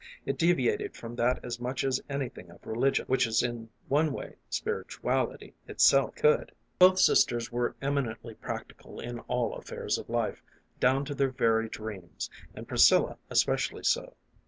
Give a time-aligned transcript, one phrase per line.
[0.25, 4.35] It deviated from that as much as anything of religion which is in one way
[4.49, 6.51] spirituality itself could.
[6.79, 10.41] Both sisters were eminently practical in all affairs of life,
[10.79, 14.15] down to their very dreams, and Priscilla especially so.